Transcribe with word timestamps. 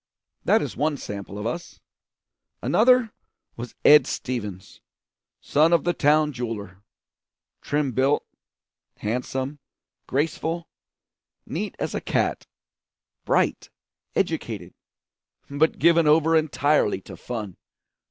That 0.45 0.63
is 0.63 0.75
one 0.75 0.97
sample 0.97 1.37
of 1.37 1.45
us. 1.45 1.79
Another 2.59 3.13
was 3.55 3.75
Ed 3.85 4.07
Stevens, 4.07 4.81
son 5.41 5.71
of 5.73 5.83
the 5.83 5.93
town 5.93 6.33
jeweller, 6.33 6.81
trim 7.61 7.91
built, 7.91 8.25
handsome, 8.97 9.59
graceful, 10.07 10.67
neat 11.45 11.75
as 11.77 11.93
a 11.93 12.01
cat; 12.01 12.47
bright, 13.25 13.69
educated, 14.15 14.73
but 15.51 15.77
given 15.77 16.07
over 16.07 16.35
entirely 16.35 16.99
to 17.01 17.15
fun. 17.15 17.57